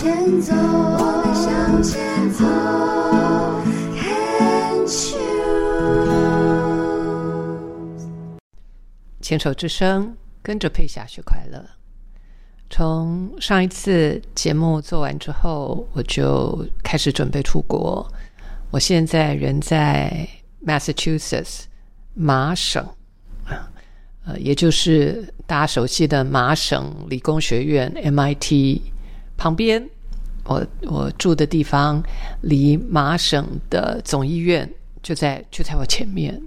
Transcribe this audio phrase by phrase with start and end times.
[0.00, 2.44] 前走，我们向前走。
[9.20, 11.60] 牵手之声，跟着佩霞学快乐。
[12.70, 18.08] 从上一次节目做完之后，我就开始准备出国。
[18.70, 20.28] 我现在人在
[20.64, 21.62] Massachusetts
[22.14, 22.86] 麻省，
[24.24, 28.80] 呃，也就是大家熟悉的麻省理工学院 MIT
[29.36, 29.90] 旁边。
[30.48, 32.02] 我我住的地方
[32.40, 34.68] 离麻省的总医院
[35.02, 36.40] 就在就在我前面。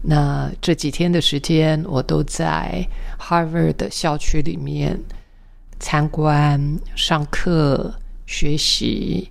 [0.00, 2.88] 那这几天的时间，我都在
[3.18, 4.98] Harvard 的校区里面
[5.78, 7.92] 参观、上课、
[8.26, 9.30] 学习。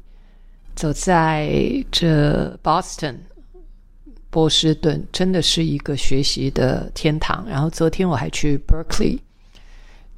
[0.76, 1.50] 走在
[1.92, 3.18] 这 Boston
[4.30, 7.46] 波士顿，真的是一个学习的天堂。
[7.50, 9.20] 然后昨天我还去 Berkeley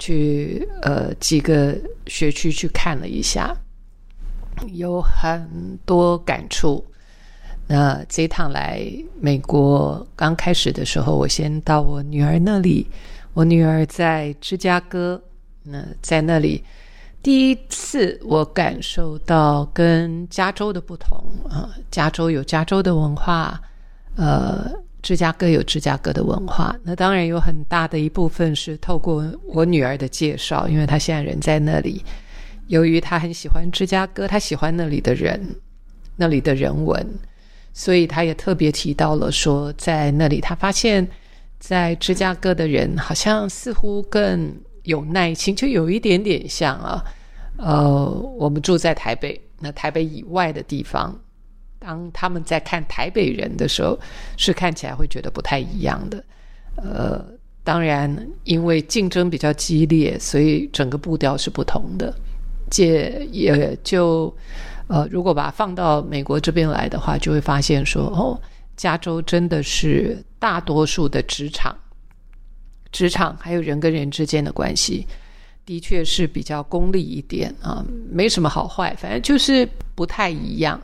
[0.02, 3.56] 去呃几个学区去看了一下，
[4.72, 6.84] 有很多感触。
[7.68, 8.84] 那这一趟来
[9.20, 12.84] 美国刚开始的时候，我先到我女儿那里，
[13.32, 15.22] 我女儿在芝加哥，
[15.62, 16.64] 那在那里。
[17.22, 23.62] 第一次我感受到跟加州的不同啊，加州有加州的文化，
[24.16, 24.68] 呃，
[25.02, 26.74] 芝加哥有芝加哥的文化。
[26.84, 32.04] 那当然有很大的一部分是透过我女儿的介绍，因为她现在人在那里。
[32.68, 35.56] 由于她很喜欢芝加哥，她喜欢那里的人，
[36.16, 37.06] 那里的人文，
[37.72, 41.06] 所以她也特别提到了说，在那里她发现，
[41.58, 44.54] 在芝加哥的人好像似乎更。
[44.84, 47.04] 有耐心，就有一点点像啊，
[47.56, 48.04] 呃，
[48.36, 51.16] 我们住在台北，那台北以外的地方，
[51.82, 53.98] 当他们在看台北人的时候，
[54.36, 56.24] 是看起来会觉得不太一样的。
[56.76, 57.22] 呃，
[57.64, 62.14] 当然，因为竞争比较激烈，所以整个步调是不同的。
[62.70, 64.34] 这也就
[64.86, 68.40] 呃，如果把它放到美国这边来的话，就会发现说，哦，
[68.76, 71.76] 加州真的是大多数的职场。
[72.92, 75.06] 职场还有人跟人之间的关系，
[75.66, 80.80] 的确是比较功利一点啊，没什么好坏，反正就是不太一样。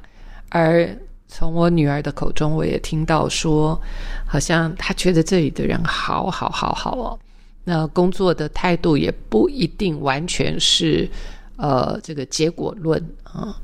[0.50, 0.88] 而
[1.26, 3.81] 从我女儿的口中，我也听到说，
[4.26, 7.19] 好像她觉得这里的人好好好好哦。
[7.64, 11.09] 那工作的态度也不一定完全是
[11.56, 13.56] 呃这个结果论啊，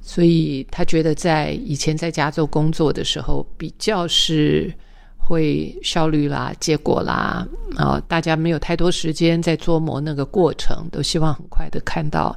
[0.00, 4.72] 所以她觉得在以前在加州工作的时候，比较是。
[5.20, 7.46] 会效率啦，结果啦，
[7.76, 12.34] 啊，大家没有太多时间在琢磨那个过程，都希望很快的看到，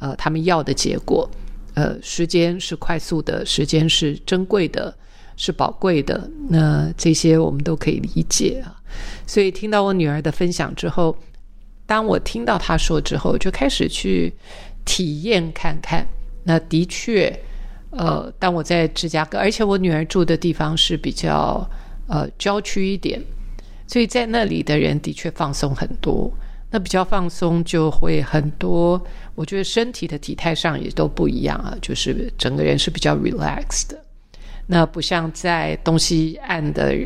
[0.00, 1.30] 呃，他们要的结果。
[1.74, 4.94] 呃，时间是快速的，时间是珍贵的，
[5.36, 6.30] 是宝贵的。
[6.48, 8.80] 那这些我们都可以理解啊。
[9.26, 11.16] 所以听到我女儿的分享之后，
[11.86, 14.32] 当我听到她说之后，就开始去
[14.84, 16.06] 体验看看。
[16.44, 17.34] 那的确，
[17.90, 21.68] 呃，当我在芝加哥，而且我女儿住的地方是比较。
[22.08, 23.22] 呃，郊区一点，
[23.86, 26.30] 所以在那里的人的确放松很多。
[26.72, 29.00] 那比较放松，就会很多。
[29.34, 34.04] 我觉得身体的体态上也都不一样啊，就是整个人是比较 relaxed 的。
[34.66, 36.96] 那不像在东西岸的，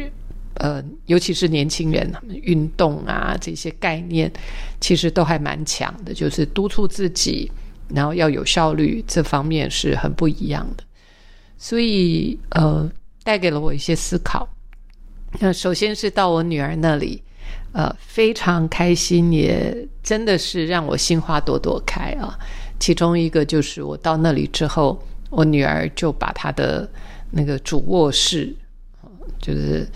[0.54, 4.32] 呃，尤其是年轻人，运动啊这些概念，
[4.80, 7.50] 其实都还蛮强的，就是督促自己，
[7.88, 10.84] 然后要有效率，这方面是很不一样的。
[11.58, 12.88] 所以，呃，
[13.24, 14.48] 带给了我一些思考。
[15.40, 17.20] 那首先是到我女儿那里，
[17.76, 22.34] 呃，非常开心，也真的是让我心花朵朵开啊。
[22.80, 24.98] 其中一个就是我到那里之后，
[25.28, 26.90] 我女儿就把她的
[27.32, 28.56] 那个主卧室，
[29.38, 29.86] 就是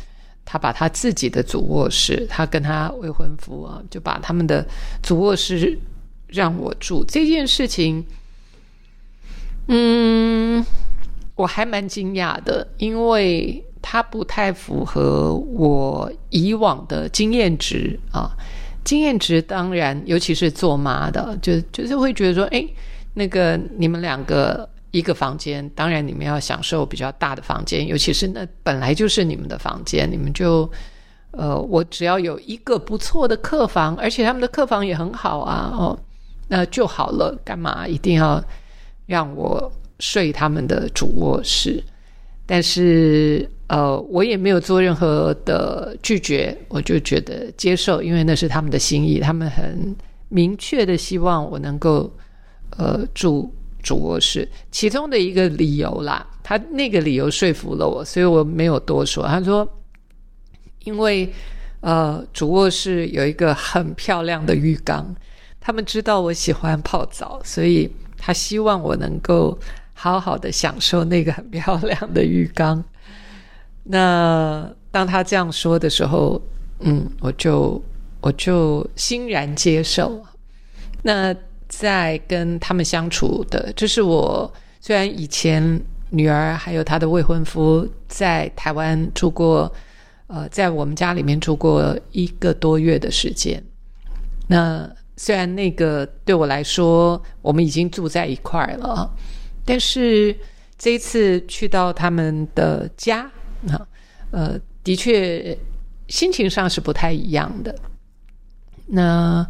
[0.45, 4.63] 她把她自己的主卧室，她跟她未婚夫啊，就把他们的
[5.03, 5.79] 主卧室
[6.27, 7.03] 让我住。
[7.03, 8.05] 这件事情，
[9.69, 10.63] 嗯，
[11.35, 13.65] 我还蛮惊讶的，因为。
[13.83, 18.31] 它不太符合我以往的经验值啊，
[18.85, 22.67] 经验值当然，尤其是做妈的，就就是会觉得说，哎，
[23.15, 30.71] 那个你们两个一个房间，当然你们要享受比较大的房间，尤其是那本来就是你们的房间，你们就
[31.33, 35.99] 呃，我只要有一个不错的客房，而且他们的客房也很好啊，哦，
[36.49, 38.43] 那就好了，干嘛一定要
[39.07, 39.71] 让我
[40.01, 41.83] 睡他们的主卧室？
[42.51, 43.49] 但是。
[43.71, 49.95] 呃，我也没有做任何的拒绝，我就觉得接受，因为那是他们的心意，他们很
[50.29, 52.13] 明确的希望我能够
[52.77, 59.25] 呃住主卧室，其中的一个理由啦，他那个理由说服了我，所以我没有多说。
[59.25, 59.65] 他说，
[60.83, 61.33] 因为
[61.79, 65.15] 呃主卧室有一个很漂亮的浴缸，
[65.61, 67.89] 他们知道我喜欢泡澡，所以
[68.19, 69.57] 他希望我能够
[70.03, 72.83] 好好的享受那个很漂亮的浴缸。
[73.83, 76.41] 那当他这样说的时候，
[76.79, 77.83] 嗯，我就
[78.23, 80.25] 我就欣然接受。
[81.03, 81.35] 那
[81.69, 84.51] 在跟他们相处的，这是我
[84.81, 89.71] 虽然以前女儿还有她的未婚夫在台湾住过，
[90.29, 93.63] 呃，在我们家里面住过一个多月的时间。
[94.49, 99.15] 那虽然那个对我来说，我们已经住在一块了，
[99.65, 100.35] 但是
[100.79, 103.31] 这一次去到他们的家，
[103.69, 103.87] 啊，
[104.31, 105.57] 呃，的确
[106.09, 107.75] 心情上是不太一样的。
[108.87, 109.47] 那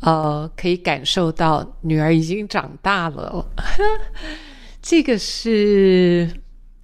[0.00, 3.44] 呃，可以感受到女儿已经长大了，
[4.80, 6.30] 这个是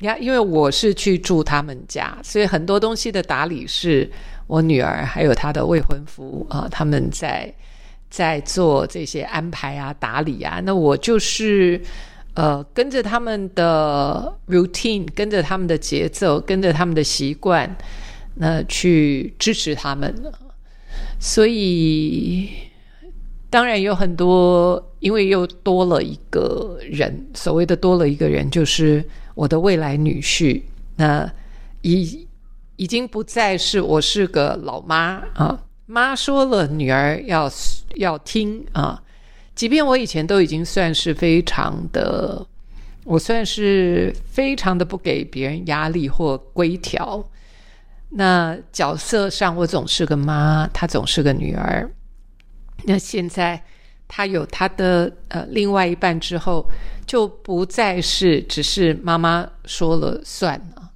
[0.01, 4.11] 呀，因为我是去住他们家，所以很多东西的打理是
[4.49, 7.55] 我女儿还有她的未婚夫啊，他们在
[8.11, 10.61] 在做这些安排啊、打理啊。
[10.65, 11.81] 那我就是
[12.35, 17.77] 呃，跟着他们的 routine，跟着他们的节奏，跟着他们的习惯，
[18.35, 20.15] 那去支持他们
[21.19, 22.51] 所以。
[23.51, 27.25] 当然有很多，因为又多了一个人。
[27.35, 29.05] 所谓的多了一个人，就是
[29.37, 30.61] 我的未来女婿。
[30.97, 31.33] 那
[31.83, 32.27] 已
[32.75, 37.49] 已经不再是我是个老妈啊，妈说了，女儿要
[37.95, 39.01] 要听啊。
[39.55, 42.45] 即便我以前都已经算是非常的，
[43.05, 47.25] 我算是非常的不给别人压力或规条。
[48.11, 51.91] 那角色上，我总是个妈，她总是个女儿。
[52.85, 53.63] 那现在
[54.07, 56.65] 他有他的呃另外一半之后，
[57.07, 60.91] 就不再是只是妈妈说了算了，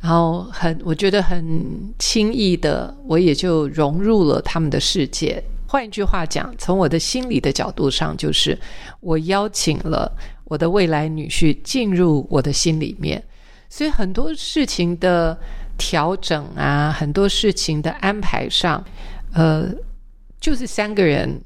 [0.00, 5.42] 然后很我觉得很轻易的，我也就融入了他们的世界。
[5.70, 8.58] 换一句话讲，从我的心理的角度上，就是
[8.98, 10.10] 我邀请了
[10.46, 13.22] 我的未来女婿进入我的心里面，
[13.68, 15.38] 所以很多事情的
[15.78, 18.84] 调整啊，很多事情的安排上，
[19.32, 19.72] 呃。
[20.40, 21.38] 就是三个人，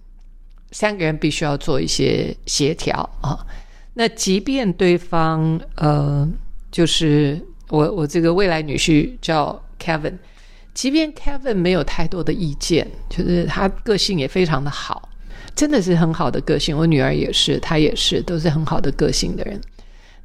[0.70, 3.44] 三个人必须要做一些协调啊。
[3.94, 6.24] 那即便对方呃，
[6.70, 10.16] 就是我我这个未来女婿叫 Kevin，
[10.74, 15.08] 即便 Kevin 没有太多的意见，就是他个性也非常的好，
[15.54, 16.76] 真的是很好的个性。
[16.76, 19.60] 我女儿也是，她也是，都是很好的个性的人。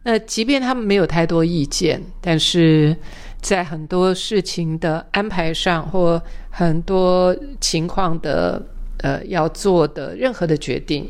[0.04, 2.96] 那即便他们没有太多意见，但是。
[3.42, 8.62] 在很多事情的安排上，或很多情况的
[8.98, 11.10] 呃要做的任何的决定，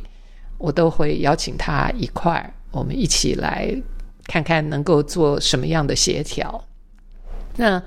[0.60, 3.76] 我都会邀请他一块，我们一起来
[4.28, 6.64] 看看能够做什么样的协调。
[7.56, 7.82] 那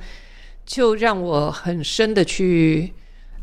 [0.65, 2.93] 就让我很深的去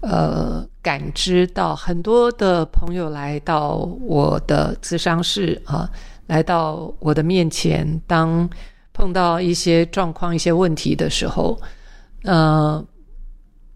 [0.01, 5.89] 呃感知到，很多的朋友来到我的咨商室啊，
[6.27, 8.49] 来到我的面前当。
[8.91, 11.57] 碰到一些状况、一些问题的时候，
[12.23, 12.85] 呃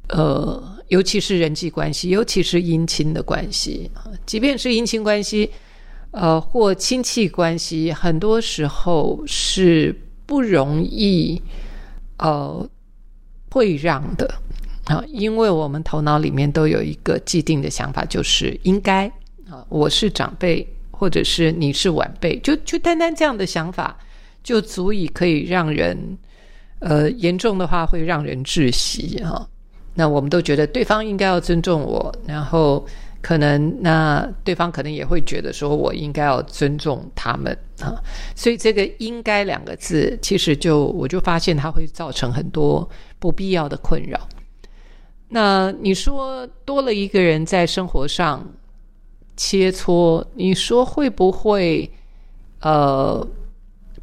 [0.10, 3.89] 呃，尤其是人际关系，尤其是姻亲的关系，
[4.25, 5.50] 即便是姻亲关系，
[6.12, 11.42] 呃，或亲戚关系，很多时候是不容易
[12.18, 12.69] 呃
[13.54, 14.34] 会让的
[14.86, 19.06] 啊，因为我们头脑里面都有一个既定的想法，就是应该
[19.48, 23.96] 啊，我是长辈，或者是你是晚辈，就就单单这样的想法。
[24.44, 26.18] 就足以可以让人，
[26.80, 29.48] 呃，严重的话会让人窒息哈。
[29.94, 32.86] 那我们都觉得对方应该要尊重我，然后
[33.22, 37.96] 可能那对方可能也会觉得说我应该要尊重他们啊。
[38.36, 42.86] 所以这个“应该”两个字，其实就我就发现它会造成很多
[43.24, 44.20] 不必要的困扰。
[45.30, 48.46] 那你说多了一个人在生活上
[49.38, 51.89] 切磋，你说会不会
[52.60, 53.25] 呃？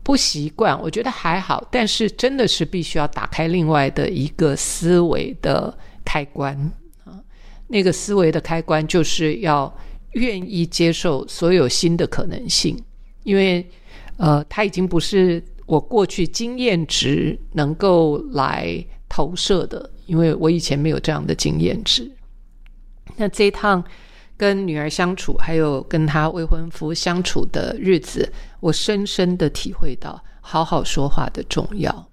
[0.03, 6.57] 不习惯，我觉得还好，但是真的是必须要打开另外的一个思维的开关
[7.05, 7.21] 啊！
[7.69, 9.73] 那个思维的开关就是要
[10.13, 12.75] 愿意接受所有新的可能性，
[13.25, 13.65] 因为
[14.17, 22.11] 呃，它已经不是我过去经验值能够来投射的，因为我以前没有这样的经验值。
[23.17, 23.85] 那这一趟。
[24.41, 32.09] 跟女儿相处，还有跟她未婚夫相处的日子，我深深的体会到好好说话的重要。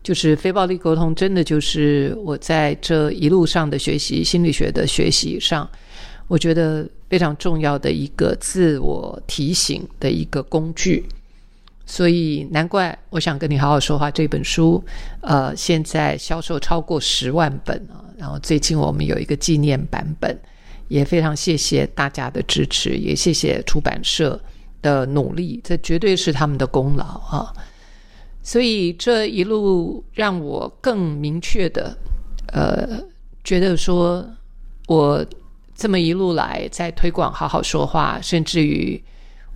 [0.00, 5.68] 就是非暴力沟通，真的就是我在这一路上的学习心理学的学习上，
[6.28, 11.04] 我觉得非常重要的一个自我提醒的一个工具。
[11.86, 14.84] 所以难怪我想跟你好好说话这本书，
[15.22, 18.04] 呃，现在销售超过十万本啊。
[18.18, 20.38] 然后最近我们有一个纪念版本。
[20.88, 24.40] 也非常谢谢大家的支持，也谢谢出版社
[24.80, 27.52] 的努力，这绝对是他们的功劳啊！
[28.40, 31.98] 所以这一路让我更明确的，
[32.52, 33.02] 呃，
[33.42, 34.24] 觉得说
[34.86, 35.26] 我
[35.74, 39.02] 这么一路来在推广好好说话，甚至于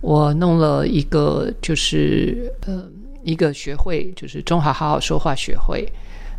[0.01, 2.85] 我弄了一个就是呃
[3.23, 5.87] 一个学会，就是中华好好说话学会，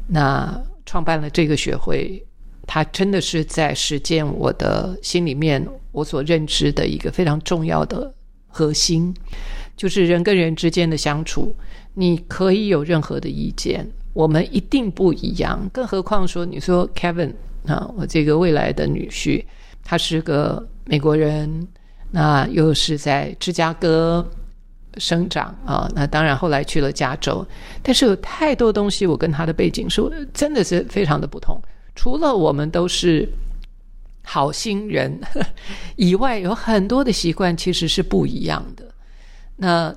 [0.08, 2.22] 那创办了这个学会。
[2.64, 8.14] 它真的是在实践我的心里面我所认知的一个非常重要的
[8.46, 9.12] 核心，
[9.76, 11.54] 就是人跟人之间的相处，
[11.94, 15.68] 你可以有任何的意见，我们一定不一样。
[15.72, 17.32] 更何况说，你说 Kevin
[17.66, 19.44] 啊，我这个未来的女婿，
[19.82, 21.66] 他是个美国人，
[22.12, 24.24] 那又是在芝加哥
[24.98, 27.44] 生长啊，那当然后来去了加州，
[27.82, 30.02] 但是有太多东西，我跟他的背景是
[30.34, 31.60] 真的是非常的不同。
[31.94, 33.28] 除了我们都是
[34.22, 35.18] 好心人
[35.96, 38.84] 以外，有很多的习惯其实是不一样的。
[39.56, 39.94] 那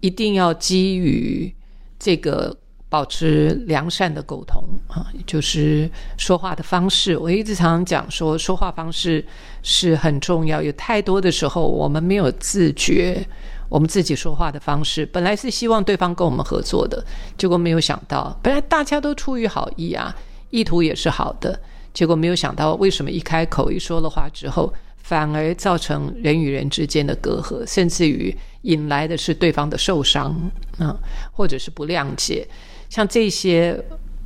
[0.00, 1.50] 一定要基于
[1.98, 2.54] 这个
[2.94, 7.18] 保持良善的沟通啊，就是说话的方式。
[7.18, 9.26] 我一直常常讲说，说话方式
[9.64, 10.62] 是很重要。
[10.62, 13.26] 有太多的时候，我们没有自觉，
[13.68, 17.04] 我们自己说话的方式本来是希望对方跟我们合作的，
[17.36, 20.14] 结果没有想到，本来大家都出于好意啊。
[20.50, 21.60] 意图也是好的，
[21.92, 28.32] 结果没有想到，为什么一开口一说了话之后，反而造成人与人之间的隔阂，甚至于
[28.62, 30.48] 引来的是对方的受伤
[30.78, 30.96] 啊，
[31.32, 32.46] 或者是不谅解。
[32.94, 33.76] 像这些，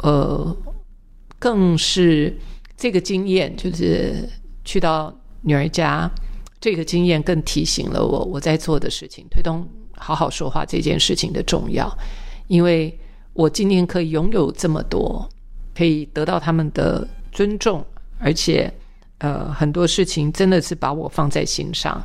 [0.02, 0.54] 呃，
[1.38, 2.36] 更是
[2.76, 4.28] 这个经验，就是
[4.62, 5.10] 去到
[5.40, 6.10] 女儿家，
[6.60, 11.90] 这个经验更提醒了我，我在做的事情，推动好好说话这件事情的重要，
[12.48, 12.94] 因为
[13.32, 15.26] 我今天可以拥有这么多。
[15.74, 17.82] 可以得到他们的尊重，
[18.18, 18.70] 而且，
[19.18, 21.98] 呃，很多事情真的是把我放在心上，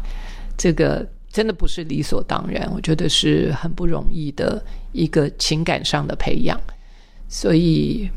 [0.55, 6.57] 这个真的不是理所当然，我觉得是很不容易的一个情感上的培养，
[7.27, 8.07] 所以，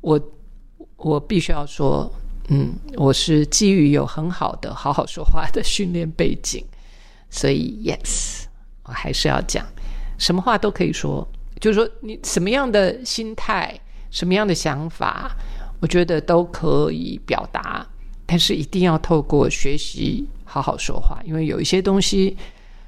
[0.00, 0.18] 我
[0.96, 2.10] 我必须要说，
[2.48, 6.64] 嗯，我是基于有很好的好好说话的训练背景，
[7.28, 8.44] 所以，yes，
[8.84, 9.64] 我还是要讲，
[10.16, 11.28] 什么话都可以说，
[11.60, 13.78] 就是说你什么样的心态。
[14.10, 15.36] 什么样的想法，
[15.80, 17.86] 我觉得都可以表达，
[18.24, 22.34] 但是一定要透过学习好好说话，因为有一些东西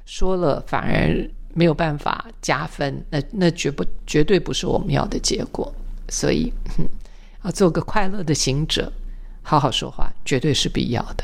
[0.05, 5.71] 说了反而没有办法加分，那那绝不绝对不是我们要的结果。
[6.09, 6.51] 所以，
[7.45, 8.91] 要做个快乐的行者，
[9.43, 11.23] 好好说话绝对是必要的。